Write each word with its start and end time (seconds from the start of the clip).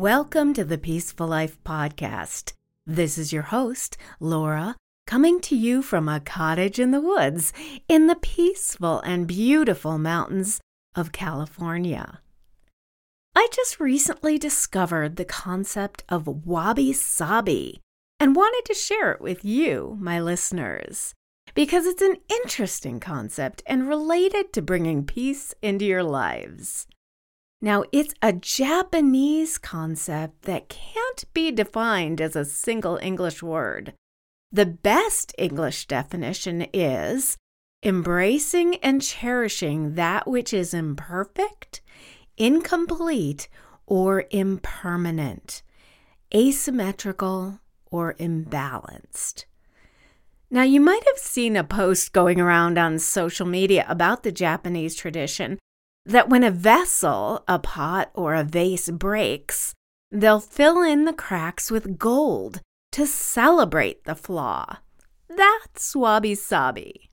Welcome 0.00 0.54
to 0.54 0.64
the 0.64 0.78
Peaceful 0.78 1.26
Life 1.26 1.62
Podcast. 1.62 2.54
This 2.86 3.18
is 3.18 3.34
your 3.34 3.42
host, 3.42 3.98
Laura, 4.18 4.74
coming 5.06 5.42
to 5.42 5.54
you 5.54 5.82
from 5.82 6.08
a 6.08 6.20
cottage 6.20 6.78
in 6.78 6.90
the 6.90 7.02
woods 7.02 7.52
in 7.86 8.06
the 8.06 8.14
peaceful 8.14 9.00
and 9.00 9.26
beautiful 9.26 9.98
mountains 9.98 10.58
of 10.94 11.12
California. 11.12 12.22
I 13.36 13.48
just 13.52 13.78
recently 13.78 14.38
discovered 14.38 15.16
the 15.16 15.26
concept 15.26 16.02
of 16.08 16.46
wabi 16.46 16.94
sabi 16.94 17.82
and 18.18 18.34
wanted 18.34 18.64
to 18.72 18.80
share 18.80 19.12
it 19.12 19.20
with 19.20 19.44
you, 19.44 19.98
my 20.00 20.18
listeners, 20.18 21.12
because 21.52 21.84
it's 21.84 22.00
an 22.00 22.16
interesting 22.30 23.00
concept 23.00 23.62
and 23.66 23.86
related 23.86 24.54
to 24.54 24.62
bringing 24.62 25.04
peace 25.04 25.52
into 25.60 25.84
your 25.84 26.02
lives. 26.02 26.86
Now, 27.62 27.84
it's 27.92 28.14
a 28.22 28.32
Japanese 28.32 29.58
concept 29.58 30.42
that 30.42 30.70
can't 30.70 31.24
be 31.34 31.50
defined 31.50 32.20
as 32.20 32.34
a 32.34 32.44
single 32.44 32.98
English 33.02 33.42
word. 33.42 33.92
The 34.50 34.64
best 34.66 35.34
English 35.36 35.86
definition 35.86 36.66
is 36.72 37.36
embracing 37.82 38.76
and 38.76 39.02
cherishing 39.02 39.94
that 39.94 40.26
which 40.26 40.54
is 40.54 40.72
imperfect, 40.72 41.82
incomplete, 42.38 43.48
or 43.86 44.24
impermanent, 44.30 45.62
asymmetrical, 46.34 47.60
or 47.90 48.14
imbalanced. 48.14 49.44
Now, 50.50 50.62
you 50.62 50.80
might 50.80 51.04
have 51.06 51.18
seen 51.18 51.56
a 51.56 51.64
post 51.64 52.12
going 52.12 52.40
around 52.40 52.78
on 52.78 52.98
social 52.98 53.46
media 53.46 53.84
about 53.88 54.22
the 54.22 54.32
Japanese 54.32 54.94
tradition 54.94 55.58
that 56.10 56.28
when 56.28 56.42
a 56.42 56.50
vessel, 56.50 57.44
a 57.46 57.58
pot, 57.58 58.10
or 58.14 58.34
a 58.34 58.44
vase 58.44 58.90
breaks, 58.90 59.74
they'll 60.10 60.40
fill 60.40 60.82
in 60.82 61.04
the 61.04 61.12
cracks 61.12 61.70
with 61.70 61.98
gold 61.98 62.60
to 62.92 63.06
celebrate 63.06 64.04
the 64.04 64.16
flaw. 64.16 64.78
That's 65.28 65.94
wabi 65.94 66.34
sabi. 66.34 67.10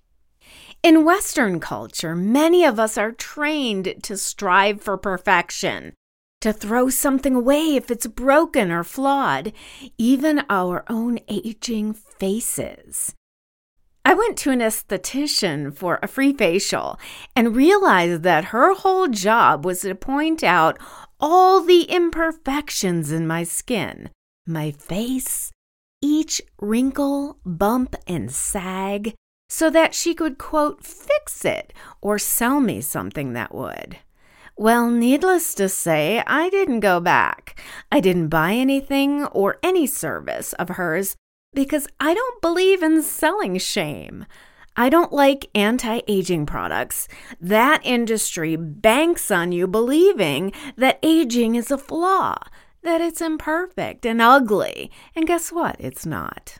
In 0.81 1.05
Western 1.05 1.59
culture, 1.59 2.15
many 2.15 2.63
of 2.63 2.79
us 2.79 2.97
are 2.97 3.11
trained 3.11 3.93
to 4.01 4.17
strive 4.17 4.81
for 4.81 4.97
perfection, 4.97 5.93
to 6.41 6.51
throw 6.51 6.89
something 6.89 7.35
away 7.35 7.75
if 7.75 7.91
it's 7.91 8.07
broken 8.07 8.71
or 8.71 8.83
flawed, 8.83 9.53
even 9.97 10.43
our 10.49 10.83
own 10.89 11.19
aging 11.27 11.93
faces. 11.93 13.13
I 14.07 14.13
went 14.13 14.37
to 14.37 14.51
an 14.51 14.59
esthetician 14.59 15.75
for 15.75 15.99
a 16.01 16.07
free 16.07 16.31
facial 16.31 16.97
and 17.35 17.57
realized 17.57 18.23
that 18.23 18.55
her 18.55 18.73
whole 18.73 19.09
job 19.09 19.65
was 19.65 19.81
to 19.81 19.95
point 19.95 20.45
out 20.45 20.79
all 21.19 21.59
the 21.61 21.81
imperfections 21.81 23.11
in 23.11 23.27
my 23.27 23.43
skin, 23.43 24.09
my 24.45 24.71
face, 24.71 25.51
each 26.01 26.41
wrinkle, 26.57 27.37
bump, 27.45 27.97
and 28.07 28.31
sag, 28.31 29.13
so 29.49 29.69
that 29.71 29.93
she 29.93 30.15
could, 30.15 30.37
quote, 30.37 30.85
fix 30.85 31.43
it 31.43 31.73
or 31.99 32.17
sell 32.17 32.61
me 32.61 32.79
something 32.79 33.33
that 33.33 33.53
would. 33.53 33.97
Well, 34.55 34.89
needless 34.89 35.53
to 35.55 35.67
say, 35.67 36.23
I 36.25 36.49
didn't 36.49 36.79
go 36.79 37.01
back. 37.01 37.61
I 37.91 37.99
didn't 37.99 38.29
buy 38.29 38.53
anything 38.53 39.25
or 39.25 39.57
any 39.61 39.85
service 39.85 40.53
of 40.53 40.69
hers 40.69 41.17
because 41.57 41.87
I 41.99 42.13
don't 42.13 42.39
believe 42.39 42.83
in 42.83 43.01
selling 43.01 43.57
shame. 43.57 44.27
I 44.75 44.89
don't 44.89 45.11
like 45.11 45.49
anti 45.55 46.01
aging 46.07 46.45
products. 46.45 47.07
That 47.41 47.81
industry 47.83 48.55
banks 48.55 49.31
on 49.31 49.51
you 49.51 49.65
believing 49.65 50.51
that 50.75 50.99
aging 51.01 51.55
is 51.55 51.71
a 51.71 51.79
flaw, 51.79 52.37
that 52.83 53.01
it's 53.01 53.21
imperfect 53.21 54.05
and 54.05 54.21
ugly. 54.21 54.91
And 55.15 55.25
guess 55.25 55.51
what? 55.51 55.77
It's 55.79 56.05
not. 56.05 56.59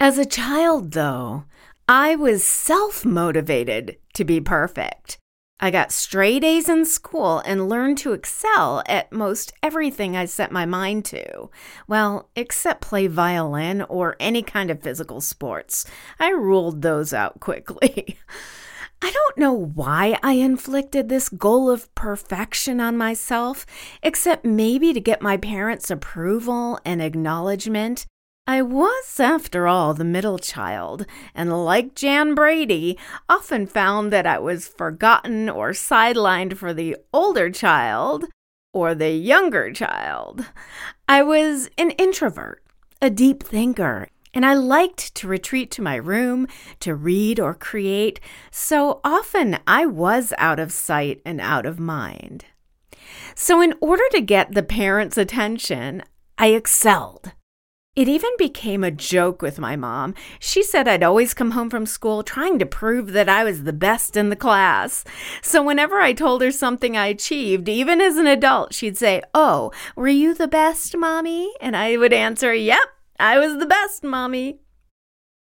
As 0.00 0.16
a 0.16 0.24
child, 0.24 0.92
though, 0.92 1.44
I 1.86 2.16
was 2.16 2.46
self 2.46 3.04
motivated 3.04 3.98
to 4.14 4.24
be 4.24 4.40
perfect. 4.40 5.18
I 5.60 5.72
got 5.72 5.90
straight 5.90 6.44
A's 6.44 6.68
in 6.68 6.84
school 6.84 7.40
and 7.40 7.68
learned 7.68 7.98
to 7.98 8.12
excel 8.12 8.82
at 8.86 9.12
most 9.12 9.52
everything 9.60 10.16
I 10.16 10.26
set 10.26 10.52
my 10.52 10.64
mind 10.64 11.04
to. 11.06 11.50
Well, 11.88 12.28
except 12.36 12.80
play 12.80 13.08
violin 13.08 13.82
or 13.82 14.14
any 14.20 14.42
kind 14.42 14.70
of 14.70 14.82
physical 14.82 15.20
sports. 15.20 15.84
I 16.20 16.30
ruled 16.30 16.82
those 16.82 17.12
out 17.12 17.40
quickly. 17.40 18.18
I 19.02 19.10
don't 19.10 19.38
know 19.38 19.52
why 19.52 20.18
I 20.22 20.34
inflicted 20.34 21.08
this 21.08 21.28
goal 21.28 21.70
of 21.70 21.92
perfection 21.94 22.80
on 22.80 22.96
myself, 22.96 23.64
except 24.02 24.44
maybe 24.44 24.92
to 24.92 25.00
get 25.00 25.22
my 25.22 25.36
parents' 25.36 25.90
approval 25.90 26.80
and 26.84 27.00
acknowledgement 27.00 28.06
I 28.48 28.62
was, 28.62 29.20
after 29.20 29.68
all, 29.68 29.92
the 29.92 30.06
middle 30.06 30.38
child, 30.38 31.04
and 31.34 31.66
like 31.66 31.94
Jan 31.94 32.34
Brady, 32.34 32.98
often 33.28 33.66
found 33.66 34.10
that 34.10 34.26
I 34.26 34.38
was 34.38 34.66
forgotten 34.66 35.50
or 35.50 35.72
sidelined 35.72 36.56
for 36.56 36.72
the 36.72 36.96
older 37.12 37.50
child 37.50 38.24
or 38.72 38.94
the 38.94 39.10
younger 39.10 39.70
child. 39.70 40.46
I 41.06 41.22
was 41.22 41.68
an 41.76 41.90
introvert, 41.98 42.64
a 43.02 43.10
deep 43.10 43.42
thinker, 43.42 44.08
and 44.32 44.46
I 44.46 44.54
liked 44.54 45.14
to 45.16 45.28
retreat 45.28 45.70
to 45.72 45.82
my 45.82 45.96
room 45.96 46.48
to 46.80 46.94
read 46.94 47.38
or 47.38 47.52
create, 47.52 48.18
so 48.50 49.02
often 49.04 49.58
I 49.66 49.84
was 49.84 50.32
out 50.38 50.58
of 50.58 50.72
sight 50.72 51.20
and 51.22 51.38
out 51.38 51.66
of 51.66 51.78
mind. 51.78 52.46
So, 53.34 53.60
in 53.60 53.74
order 53.82 54.04
to 54.12 54.22
get 54.22 54.54
the 54.54 54.62
parents' 54.62 55.18
attention, 55.18 56.02
I 56.38 56.46
excelled. 56.48 57.32
It 57.98 58.06
even 58.06 58.30
became 58.38 58.84
a 58.84 58.92
joke 58.92 59.42
with 59.42 59.58
my 59.58 59.74
mom. 59.74 60.14
She 60.38 60.62
said 60.62 60.86
I'd 60.86 61.02
always 61.02 61.34
come 61.34 61.50
home 61.50 61.68
from 61.68 61.84
school 61.84 62.22
trying 62.22 62.60
to 62.60 62.64
prove 62.64 63.10
that 63.10 63.28
I 63.28 63.42
was 63.42 63.64
the 63.64 63.72
best 63.72 64.16
in 64.16 64.28
the 64.28 64.36
class. 64.36 65.02
So 65.42 65.64
whenever 65.64 65.96
I 65.96 66.12
told 66.12 66.40
her 66.42 66.52
something 66.52 66.96
I 66.96 67.06
achieved, 67.06 67.68
even 67.68 68.00
as 68.00 68.16
an 68.16 68.28
adult, 68.28 68.72
she'd 68.72 68.96
say, 68.96 69.20
Oh, 69.34 69.72
were 69.96 70.06
you 70.06 70.32
the 70.32 70.46
best, 70.46 70.96
mommy? 70.96 71.52
And 71.60 71.76
I 71.76 71.96
would 71.96 72.12
answer, 72.12 72.54
Yep, 72.54 72.86
I 73.18 73.36
was 73.40 73.58
the 73.58 73.66
best, 73.66 74.04
mommy. 74.04 74.60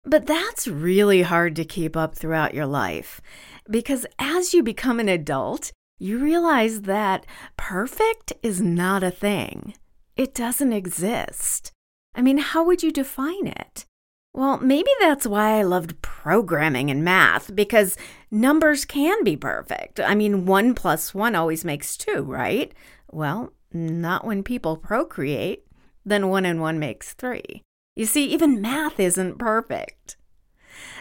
But 0.04 0.26
that's 0.26 0.68
really 0.68 1.22
hard 1.22 1.56
to 1.56 1.64
keep 1.64 1.96
up 1.96 2.14
throughout 2.14 2.52
your 2.52 2.66
life 2.66 3.22
because 3.70 4.04
as 4.18 4.52
you 4.52 4.62
become 4.62 5.00
an 5.00 5.08
adult, 5.08 5.72
you 5.98 6.18
realize 6.18 6.82
that 6.82 7.24
perfect 7.56 8.34
is 8.42 8.60
not 8.60 9.02
a 9.02 9.10
thing. 9.10 9.72
It 10.18 10.34
doesn't 10.34 10.74
exist. 10.74 11.71
I 12.14 12.22
mean, 12.22 12.38
how 12.38 12.64
would 12.64 12.82
you 12.82 12.92
define 12.92 13.46
it? 13.46 13.86
Well, 14.34 14.58
maybe 14.58 14.90
that's 15.00 15.26
why 15.26 15.58
I 15.58 15.62
loved 15.62 16.00
programming 16.00 16.90
and 16.90 17.04
math, 17.04 17.54
because 17.54 17.96
numbers 18.30 18.84
can 18.84 19.24
be 19.24 19.36
perfect. 19.36 20.00
I 20.00 20.14
mean, 20.14 20.46
one 20.46 20.74
plus 20.74 21.14
one 21.14 21.34
always 21.34 21.64
makes 21.64 21.96
two, 21.96 22.22
right? 22.22 22.72
Well, 23.10 23.52
not 23.72 24.24
when 24.24 24.42
people 24.42 24.76
procreate. 24.76 25.64
Then 26.04 26.28
one 26.28 26.44
and 26.44 26.60
one 26.60 26.78
makes 26.78 27.12
three. 27.12 27.62
You 27.94 28.06
see, 28.06 28.24
even 28.26 28.60
math 28.60 28.98
isn't 28.98 29.38
perfect. 29.38 30.16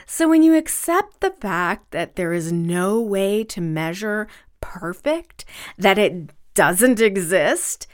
So 0.05 0.27
when 0.27 0.43
you 0.43 0.55
accept 0.55 1.21
the 1.21 1.31
fact 1.31 1.91
that 1.91 2.17
there 2.17 2.33
is 2.33 2.51
no 2.51 2.99
way 2.99 3.43
to 3.45 3.61
measure 3.61 4.27
perfect, 4.59 5.45
that 5.77 5.97
it 5.97 6.31
doesn't 6.53 6.99
exist, 6.99 7.87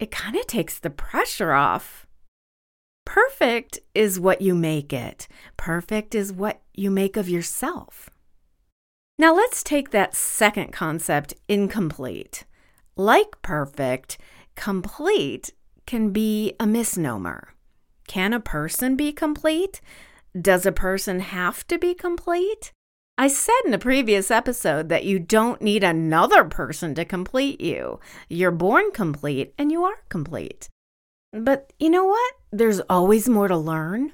it 0.00 0.10
kind 0.10 0.36
of 0.36 0.46
takes 0.46 0.78
the 0.78 0.90
pressure 0.90 1.52
off. 1.52 2.06
Perfect 3.12 3.80
is 3.92 4.20
what 4.20 4.40
you 4.40 4.54
make 4.54 4.92
it. 4.92 5.26
Perfect 5.56 6.14
is 6.14 6.32
what 6.32 6.60
you 6.76 6.92
make 6.92 7.16
of 7.16 7.28
yourself. 7.28 8.08
Now 9.18 9.34
let's 9.34 9.64
take 9.64 9.90
that 9.90 10.14
second 10.14 10.72
concept, 10.72 11.34
incomplete. 11.48 12.44
Like 12.94 13.42
perfect, 13.42 14.16
complete 14.54 15.50
can 15.86 16.10
be 16.10 16.54
a 16.60 16.68
misnomer. 16.68 17.54
Can 18.06 18.32
a 18.32 18.38
person 18.38 18.94
be 18.94 19.10
complete? 19.12 19.80
Does 20.40 20.64
a 20.64 20.70
person 20.70 21.18
have 21.18 21.66
to 21.66 21.78
be 21.78 21.94
complete? 21.94 22.70
I 23.18 23.26
said 23.26 23.60
in 23.66 23.74
a 23.74 23.78
previous 23.78 24.30
episode 24.30 24.88
that 24.88 25.04
you 25.04 25.18
don't 25.18 25.60
need 25.60 25.82
another 25.82 26.44
person 26.44 26.94
to 26.94 27.04
complete 27.04 27.60
you. 27.60 27.98
You're 28.28 28.52
born 28.52 28.92
complete 28.92 29.52
and 29.58 29.72
you 29.72 29.82
are 29.82 30.04
complete. 30.08 30.68
But 31.32 31.72
you 31.78 31.90
know 31.90 32.04
what? 32.04 32.34
There's 32.50 32.80
always 32.90 33.28
more 33.28 33.48
to 33.48 33.56
learn. 33.56 34.12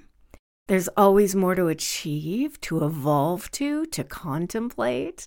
There's 0.69 0.89
always 0.97 1.35
more 1.35 1.55
to 1.55 1.69
achieve, 1.69 2.61
to 2.63 2.85
evolve 2.85 3.51
to, 3.53 3.87
to 3.87 4.05
contemplate. 4.05 5.27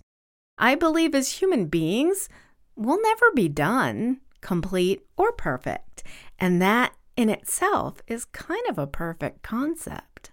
I 0.58 0.76
believe 0.76 1.16
as 1.16 1.34
human 1.34 1.66
beings, 1.66 2.28
we'll 2.76 3.02
never 3.02 3.32
be 3.34 3.48
done, 3.48 4.20
complete, 4.42 5.06
or 5.18 5.32
perfect. 5.32 6.04
And 6.38 6.62
that 6.62 6.94
in 7.16 7.30
itself 7.30 8.02
is 8.08 8.26
kind 8.26 8.68
of 8.70 8.78
a 8.78 8.88
perfect 8.88 9.42
concept. 9.42 10.32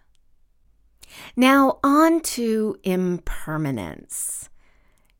Now, 1.37 1.79
on 1.85 2.20
to 2.20 2.76
impermanence. 2.82 4.50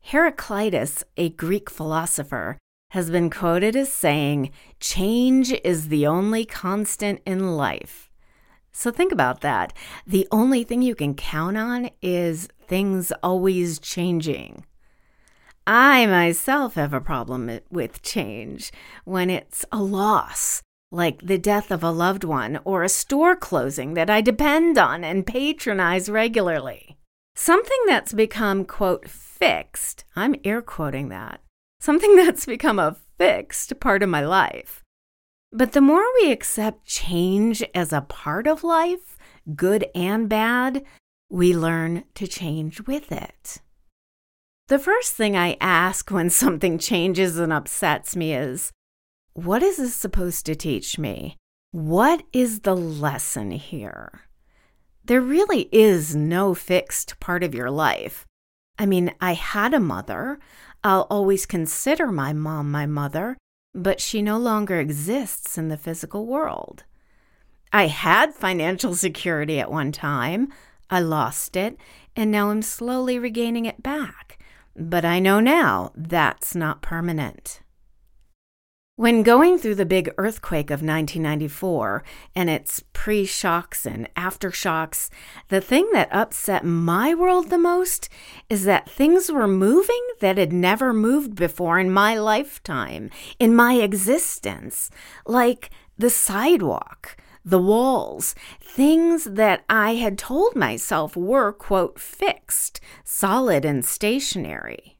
Heraclitus, 0.01 1.03
a 1.15 1.29
Greek 1.29 1.69
philosopher, 1.69 2.57
has 2.89 3.09
been 3.09 3.29
quoted 3.29 3.75
as 3.75 3.91
saying, 3.91 4.51
Change 4.79 5.51
is 5.63 5.89
the 5.89 6.07
only 6.07 6.45
constant 6.45 7.21
in 7.25 7.55
life. 7.55 8.09
So 8.71 8.91
think 8.91 9.11
about 9.11 9.41
that. 9.41 9.73
The 10.05 10.27
only 10.31 10.63
thing 10.63 10.81
you 10.81 10.95
can 10.95 11.15
count 11.15 11.57
on 11.57 11.89
is 12.01 12.47
things 12.67 13.11
always 13.23 13.79
changing. 13.79 14.65
I 15.65 16.05
myself 16.05 16.75
have 16.75 16.93
a 16.93 17.01
problem 17.01 17.59
with 17.69 18.01
change 18.01 18.71
when 19.03 19.29
it's 19.29 19.65
a 19.71 19.81
loss, 19.81 20.61
like 20.91 21.19
the 21.25 21.37
death 21.37 21.71
of 21.71 21.83
a 21.83 21.91
loved 21.91 22.23
one 22.23 22.59
or 22.63 22.83
a 22.83 22.89
store 22.89 23.35
closing 23.35 23.95
that 23.95 24.09
I 24.09 24.21
depend 24.21 24.77
on 24.77 25.03
and 25.03 25.27
patronize 25.27 26.07
regularly. 26.07 26.97
Something 27.35 27.79
that's 27.85 28.13
become, 28.13 28.63
quote, 28.63 29.09
fixed, 29.09 30.05
I'm 30.15 30.35
air 30.45 30.61
quoting 30.61 31.09
that, 31.09 31.41
something 31.79 32.15
that's 32.17 32.45
become 32.45 32.79
a 32.79 32.97
fixed 33.17 33.79
part 33.79 34.03
of 34.03 34.09
my 34.09 34.25
life. 34.25 34.83
But 35.51 35.71
the 35.71 35.81
more 35.81 36.03
we 36.21 36.31
accept 36.31 36.85
change 36.85 37.63
as 37.73 37.93
a 37.93 38.01
part 38.01 38.47
of 38.47 38.63
life, 38.63 39.17
good 39.55 39.87
and 39.95 40.27
bad, 40.27 40.83
we 41.29 41.55
learn 41.55 42.03
to 42.15 42.27
change 42.27 42.81
with 42.81 43.11
it. 43.11 43.61
The 44.67 44.79
first 44.79 45.13
thing 45.13 45.37
I 45.37 45.57
ask 45.61 46.11
when 46.11 46.29
something 46.43 46.77
changes 46.77 47.37
and 47.37 47.53
upsets 47.53 48.15
me 48.15 48.33
is 48.33 48.71
what 49.33 49.61
is 49.61 49.77
this 49.77 49.95
supposed 49.95 50.45
to 50.47 50.55
teach 50.55 50.97
me? 50.97 51.37
What 51.71 52.23
is 52.33 52.61
the 52.61 52.75
lesson 52.75 53.51
here? 53.51 54.21
There 55.05 55.21
really 55.21 55.69
is 55.71 56.15
no 56.15 56.53
fixed 56.53 57.19
part 57.19 57.43
of 57.43 57.55
your 57.55 57.69
life. 57.69 58.25
I 58.79 58.85
mean, 58.85 59.13
I 59.21 59.33
had 59.33 59.73
a 59.73 59.79
mother. 59.79 60.39
I'll 60.83 61.07
always 61.09 61.45
consider 61.45 62.07
my 62.07 62.33
mom 62.33 62.71
my 62.71 62.85
mother, 62.85 63.37
but 63.73 63.99
she 63.99 64.21
no 64.21 64.37
longer 64.37 64.79
exists 64.79 65.57
in 65.57 65.69
the 65.69 65.77
physical 65.77 66.25
world. 66.25 66.83
I 67.73 67.87
had 67.87 68.33
financial 68.33 68.95
security 69.07 69.59
at 69.59 69.71
one 69.71 69.91
time. 69.91 70.51
I 70.89 70.99
lost 71.01 71.55
it, 71.55 71.77
and 72.15 72.31
now 72.31 72.49
I'm 72.49 72.61
slowly 72.61 73.19
regaining 73.19 73.65
it 73.65 73.83
back. 73.83 74.39
But 74.75 75.03
I 75.03 75.19
know 75.19 75.39
now 75.39 75.91
that's 75.95 76.55
not 76.55 76.81
permanent. 76.81 77.61
When 78.97 79.21
going 79.21 79.59
through 79.59 79.75
the 79.75 79.85
big 79.85 80.11
earthquake 80.17 80.71
of 80.71 80.81
1994 80.81 82.03
and 82.33 82.49
its 82.49 82.81
pre 82.93 83.27
shocks 83.27 83.85
and 83.85 84.11
aftershocks, 84.15 85.11
the 85.49 85.61
thing 85.61 85.87
that 85.93 86.09
upset 86.11 86.65
my 86.65 87.13
world 87.13 87.51
the 87.51 87.59
most 87.59 88.09
is 88.49 88.63
that 88.63 88.89
things 88.89 89.31
were 89.31 89.47
moving 89.47 90.03
that 90.19 90.39
had 90.39 90.51
never 90.51 90.93
moved 90.93 91.35
before 91.35 91.77
in 91.77 91.91
my 91.91 92.17
lifetime, 92.17 93.11
in 93.37 93.55
my 93.55 93.75
existence, 93.75 94.89
like 95.27 95.69
the 95.99 96.09
sidewalk, 96.09 97.17
the 97.45 97.61
walls, 97.61 98.33
things 98.59 99.25
that 99.25 99.63
I 99.69 99.93
had 99.93 100.17
told 100.17 100.55
myself 100.55 101.15
were, 101.15 101.53
quote, 101.53 101.99
fixed, 101.99 102.81
solid, 103.03 103.63
and 103.63 103.85
stationary. 103.85 104.96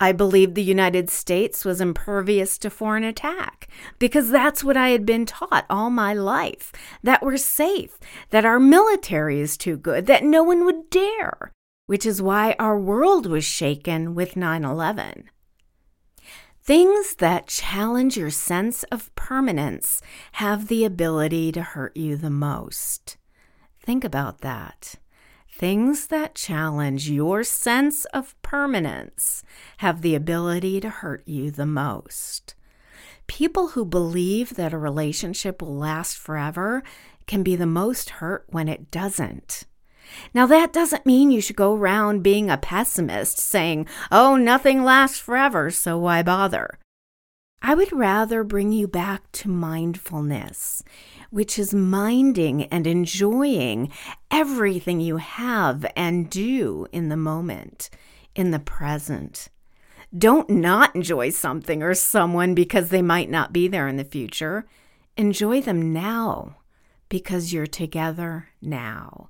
I 0.00 0.12
believed 0.12 0.54
the 0.54 0.62
United 0.62 1.10
States 1.10 1.64
was 1.64 1.80
impervious 1.80 2.56
to 2.58 2.70
foreign 2.70 3.04
attack 3.04 3.68
because 3.98 4.30
that's 4.30 4.62
what 4.62 4.76
I 4.76 4.90
had 4.90 5.04
been 5.04 5.26
taught 5.26 5.66
all 5.68 5.90
my 5.90 6.14
life 6.14 6.72
that 7.02 7.22
we're 7.22 7.36
safe, 7.36 7.98
that 8.30 8.44
our 8.44 8.60
military 8.60 9.40
is 9.40 9.56
too 9.56 9.76
good, 9.76 10.06
that 10.06 10.22
no 10.22 10.42
one 10.44 10.64
would 10.64 10.88
dare, 10.90 11.52
which 11.86 12.06
is 12.06 12.22
why 12.22 12.54
our 12.58 12.78
world 12.78 13.26
was 13.26 13.44
shaken 13.44 14.14
with 14.14 14.36
9 14.36 14.64
11. 14.64 15.30
Things 16.62 17.14
that 17.14 17.46
challenge 17.46 18.16
your 18.16 18.30
sense 18.30 18.84
of 18.84 19.14
permanence 19.16 20.02
have 20.32 20.68
the 20.68 20.84
ability 20.84 21.50
to 21.52 21.62
hurt 21.62 21.96
you 21.96 22.14
the 22.16 22.30
most. 22.30 23.16
Think 23.80 24.04
about 24.04 24.42
that. 24.42 24.96
Things 25.58 26.06
that 26.06 26.36
challenge 26.36 27.10
your 27.10 27.42
sense 27.42 28.04
of 28.14 28.40
permanence 28.42 29.42
have 29.78 30.02
the 30.02 30.14
ability 30.14 30.78
to 30.78 30.88
hurt 30.88 31.26
you 31.26 31.50
the 31.50 31.66
most. 31.66 32.54
People 33.26 33.70
who 33.70 33.84
believe 33.84 34.54
that 34.54 34.72
a 34.72 34.78
relationship 34.78 35.60
will 35.60 35.74
last 35.74 36.16
forever 36.16 36.84
can 37.26 37.42
be 37.42 37.56
the 37.56 37.66
most 37.66 38.10
hurt 38.10 38.44
when 38.50 38.68
it 38.68 38.92
doesn't. 38.92 39.64
Now, 40.32 40.46
that 40.46 40.72
doesn't 40.72 41.04
mean 41.04 41.32
you 41.32 41.40
should 41.40 41.56
go 41.56 41.74
around 41.74 42.22
being 42.22 42.48
a 42.48 42.56
pessimist 42.56 43.40
saying, 43.40 43.88
oh, 44.12 44.36
nothing 44.36 44.84
lasts 44.84 45.18
forever, 45.18 45.72
so 45.72 45.98
why 45.98 46.22
bother? 46.22 46.78
I 47.60 47.74
would 47.74 47.92
rather 47.92 48.44
bring 48.44 48.72
you 48.72 48.86
back 48.86 49.30
to 49.32 49.48
mindfulness, 49.48 50.82
which 51.30 51.58
is 51.58 51.74
minding 51.74 52.64
and 52.64 52.86
enjoying 52.86 53.92
everything 54.30 55.00
you 55.00 55.16
have 55.16 55.84
and 55.96 56.30
do 56.30 56.86
in 56.92 57.08
the 57.08 57.16
moment, 57.16 57.90
in 58.34 58.52
the 58.52 58.60
present. 58.60 59.48
Don't 60.16 60.48
not 60.48 60.94
enjoy 60.94 61.30
something 61.30 61.82
or 61.82 61.94
someone 61.94 62.54
because 62.54 62.88
they 62.88 63.02
might 63.02 63.28
not 63.28 63.52
be 63.52 63.68
there 63.68 63.88
in 63.88 63.96
the 63.96 64.04
future. 64.04 64.66
Enjoy 65.16 65.60
them 65.60 65.92
now 65.92 66.56
because 67.08 67.52
you're 67.52 67.66
together 67.66 68.48
now. 68.62 69.28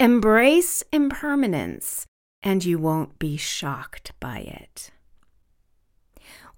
Embrace 0.00 0.82
impermanence 0.92 2.06
and 2.42 2.64
you 2.64 2.78
won't 2.78 3.18
be 3.18 3.36
shocked 3.36 4.12
by 4.20 4.38
it. 4.40 4.90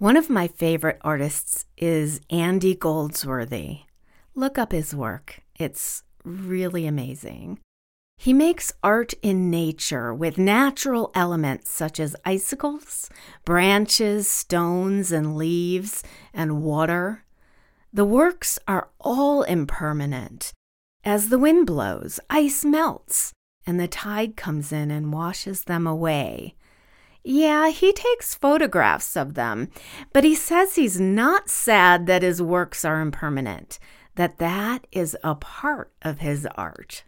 One 0.01 0.17
of 0.17 0.31
my 0.31 0.49
favorite 0.49 0.97
artists 1.03 1.67
is 1.77 2.23
Andy 2.31 2.75
Goldsworthy. 2.75 3.81
Look 4.35 4.57
up 4.57 4.73
his 4.73 4.95
work, 4.95 5.41
it's 5.59 6.05
really 6.25 6.87
amazing. 6.87 7.59
He 8.17 8.33
makes 8.33 8.73
art 8.83 9.13
in 9.21 9.51
nature 9.51 10.15
with 10.15 10.39
natural 10.39 11.11
elements 11.15 11.71
such 11.71 12.01
as 12.01 12.17
icicles, 12.25 13.11
branches, 13.45 14.27
stones, 14.27 15.13
and 15.13 15.37
leaves, 15.37 16.03
and 16.33 16.63
water. 16.63 17.27
The 17.93 18.07
works 18.07 18.59
are 18.67 18.89
all 19.01 19.43
impermanent. 19.43 20.55
As 21.05 21.29
the 21.29 21.39
wind 21.39 21.67
blows, 21.67 22.19
ice 22.31 22.65
melts, 22.65 23.35
and 23.67 23.79
the 23.79 23.87
tide 23.87 24.35
comes 24.35 24.73
in 24.73 24.91
and 24.91 25.13
washes 25.13 25.65
them 25.65 25.87
away. 25.87 26.55
Yeah, 27.23 27.69
he 27.69 27.93
takes 27.93 28.35
photographs 28.35 29.17
of 29.17 29.35
them, 29.35 29.69
but 30.13 30.25
he 30.25 30.35
says 30.35 30.75
he's 30.75 31.01
not 31.01 31.51
sad 31.51 32.07
that 32.07 32.23
his 32.23 32.41
works 32.41 32.85
are 32.85 33.01
impermanent, 33.01 33.79
that 34.15 34.39
that 34.39 34.87
is 34.91 35.17
a 35.23 35.35
part 35.35 35.93
of 36.03 36.21
his 36.21 36.47
art. 36.57 37.05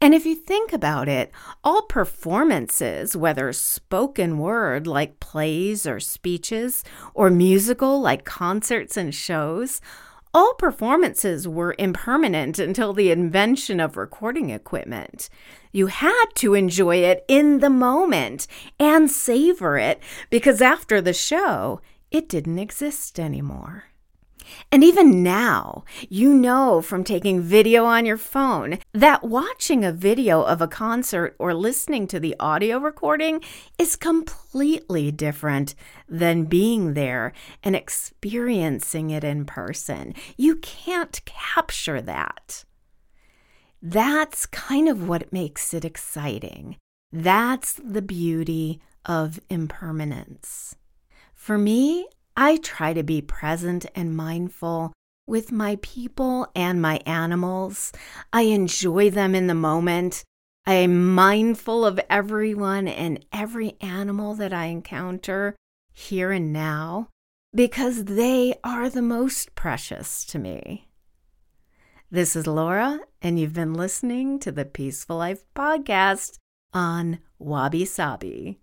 And 0.00 0.14
if 0.14 0.26
you 0.26 0.34
think 0.34 0.72
about 0.72 1.08
it, 1.08 1.30
all 1.62 1.82
performances, 1.82 3.16
whether 3.16 3.52
spoken 3.52 4.38
word 4.38 4.86
like 4.86 5.20
plays 5.20 5.86
or 5.86 6.00
speeches, 6.00 6.82
or 7.14 7.30
musical 7.30 8.00
like 8.00 8.24
concerts 8.24 8.96
and 8.96 9.14
shows, 9.14 9.80
all 10.34 10.54
performances 10.54 11.46
were 11.46 11.74
impermanent 11.78 12.58
until 12.58 12.92
the 12.92 13.10
invention 13.10 13.80
of 13.80 13.96
recording 13.96 14.50
equipment. 14.50 15.28
You 15.72 15.88
had 15.88 16.26
to 16.36 16.54
enjoy 16.54 16.96
it 16.96 17.24
in 17.28 17.60
the 17.60 17.70
moment 17.70 18.46
and 18.78 19.10
savor 19.10 19.76
it 19.76 20.02
because 20.30 20.62
after 20.62 21.00
the 21.00 21.12
show, 21.12 21.80
it 22.10 22.28
didn't 22.28 22.58
exist 22.58 23.20
anymore. 23.20 23.91
And 24.70 24.82
even 24.82 25.22
now, 25.22 25.84
you 26.08 26.34
know 26.34 26.80
from 26.82 27.04
taking 27.04 27.40
video 27.40 27.84
on 27.84 28.06
your 28.06 28.16
phone 28.16 28.78
that 28.92 29.24
watching 29.24 29.84
a 29.84 29.92
video 29.92 30.42
of 30.42 30.60
a 30.60 30.68
concert 30.68 31.36
or 31.38 31.54
listening 31.54 32.06
to 32.08 32.20
the 32.20 32.36
audio 32.40 32.78
recording 32.78 33.42
is 33.78 33.96
completely 33.96 35.10
different 35.10 35.74
than 36.08 36.44
being 36.44 36.94
there 36.94 37.32
and 37.62 37.76
experiencing 37.76 39.10
it 39.10 39.24
in 39.24 39.44
person. 39.44 40.14
You 40.36 40.56
can't 40.56 41.24
capture 41.24 42.00
that. 42.02 42.64
That's 43.82 44.46
kind 44.46 44.88
of 44.88 45.08
what 45.08 45.32
makes 45.32 45.74
it 45.74 45.84
exciting. 45.84 46.76
That's 47.10 47.74
the 47.74 48.02
beauty 48.02 48.80
of 49.04 49.40
impermanence. 49.50 50.76
For 51.34 51.58
me, 51.58 52.06
I 52.36 52.56
try 52.58 52.94
to 52.94 53.02
be 53.02 53.20
present 53.20 53.86
and 53.94 54.16
mindful 54.16 54.92
with 55.26 55.52
my 55.52 55.78
people 55.82 56.50
and 56.54 56.80
my 56.80 57.00
animals. 57.06 57.92
I 58.32 58.42
enjoy 58.42 59.10
them 59.10 59.34
in 59.34 59.46
the 59.46 59.54
moment. 59.54 60.24
I 60.66 60.74
am 60.74 61.14
mindful 61.14 61.84
of 61.84 62.00
everyone 62.08 62.88
and 62.88 63.24
every 63.32 63.76
animal 63.80 64.34
that 64.34 64.52
I 64.52 64.66
encounter 64.66 65.56
here 65.92 66.32
and 66.32 66.52
now 66.52 67.08
because 67.54 68.04
they 68.04 68.54
are 68.64 68.88
the 68.88 69.02
most 69.02 69.54
precious 69.54 70.24
to 70.26 70.38
me. 70.38 70.88
This 72.10 72.36
is 72.36 72.46
Laura, 72.46 73.00
and 73.20 73.38
you've 73.38 73.54
been 73.54 73.74
listening 73.74 74.38
to 74.40 74.52
the 74.52 74.64
Peaceful 74.64 75.16
Life 75.16 75.44
podcast 75.54 76.38
on 76.72 77.18
Wabi 77.38 77.84
Sabi. 77.84 78.60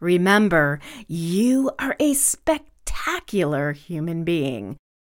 Remember, 0.00 0.80
you 1.06 1.70
are 1.78 1.96
a 2.00 2.14
spectacular 2.14 2.71
spectacular 2.92 3.72
human 3.72 4.22
being, 4.24 4.76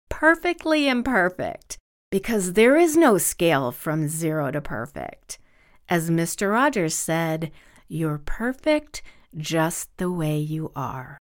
perfectly 0.09 0.87
imperfect, 0.87 1.77
because 2.09 2.53
there 2.53 2.77
is 2.77 2.95
no 2.95 3.17
scale 3.17 3.71
from 3.71 4.07
zero 4.07 4.49
to 4.51 4.61
perfect. 4.61 5.37
As 5.89 6.09
Mr. 6.09 6.51
Rogers 6.51 6.95
said, 6.95 7.51
you're 7.87 8.21
perfect 8.25 9.01
just 9.37 9.89
the 9.97 10.09
way 10.09 10.37
you 10.37 10.71
are. 10.75 11.17